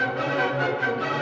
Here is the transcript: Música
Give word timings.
Música 0.00 1.19